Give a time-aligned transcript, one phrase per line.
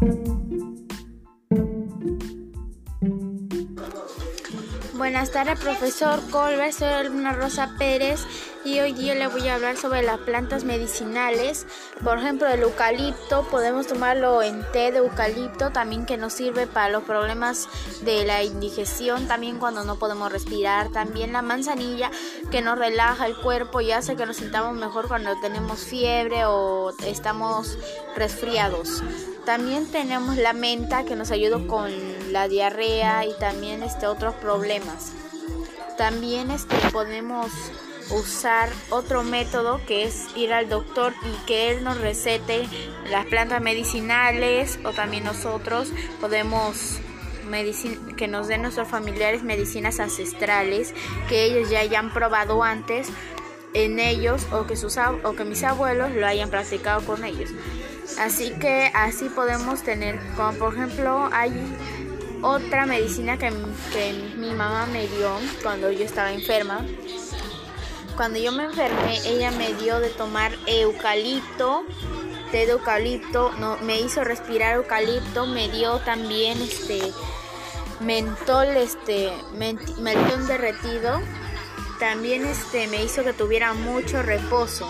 [0.00, 0.37] thank you
[4.98, 6.72] Buenas tardes, profesor Colbert.
[6.72, 8.18] Soy Luna Rosa Pérez
[8.64, 11.68] y hoy día le voy a hablar sobre las plantas medicinales.
[12.02, 16.88] Por ejemplo, el eucalipto, podemos tomarlo en té de eucalipto, también que nos sirve para
[16.88, 17.68] los problemas
[18.02, 20.88] de la indigestión, también cuando no podemos respirar.
[20.88, 22.10] También la manzanilla,
[22.50, 26.92] que nos relaja el cuerpo y hace que nos sintamos mejor cuando tenemos fiebre o
[27.06, 27.78] estamos
[28.16, 29.04] resfriados.
[29.48, 31.90] También tenemos la menta que nos ayuda con
[32.32, 34.34] la diarrea y también este, otros
[35.96, 37.50] También este, podemos
[38.10, 42.66] usar otro método que es ir al doctor y que él nos recete
[43.10, 47.00] las plantas medicinales o también nosotros podemos
[48.16, 50.92] que nos den nuestros familiares medicinas ancestrales
[51.30, 53.08] que ellos ya hayan probado antes
[53.72, 57.50] en ellos o que, sus, o que mis abuelos lo hayan practicado con ellos.
[58.18, 61.52] Así que así podemos tener, como por ejemplo, hay
[62.42, 63.50] otra medicina que,
[63.92, 65.30] que mi mamá me dio
[65.62, 66.84] cuando yo estaba enferma.
[68.16, 71.84] Cuando yo me enfermé, ella me dio de tomar eucalipto,
[72.50, 77.00] té de eucalipto, no, me hizo respirar eucalipto, me dio también este
[78.00, 81.20] mentol, este mentón derretido
[81.98, 84.88] también este, me hizo que tuviera mucho reposo.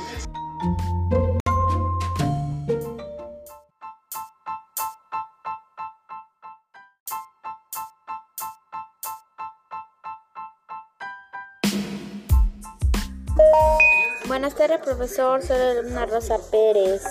[14.28, 15.40] Buenas tardes, profesor.
[15.42, 17.02] Soy Luna Rosa Pérez.